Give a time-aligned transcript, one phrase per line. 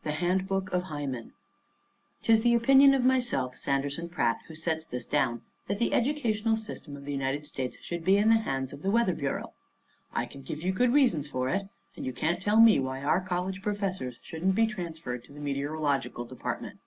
[0.00, 1.34] IV THE HANDBOOK OF HYMEN
[2.22, 6.96] 'Tis the opinion of myself, Sanderson Pratt, who sets this down, that the educational system
[6.96, 9.52] of the United States should be in the hands of the weather bureau.
[10.10, 13.20] I can give you good reasons for it; and you can't tell me why our
[13.20, 16.80] college professors shouldn't be transferred to the meteorological department.